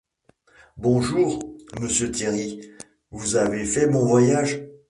[0.77, 1.43] Bonjour,
[1.79, 2.71] monsieur Thierry,
[3.11, 4.59] vous avez fait bon voyage?